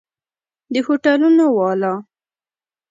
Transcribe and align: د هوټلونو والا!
د 0.73 0.75
هوټلونو 0.85 1.45
والا! 1.57 1.93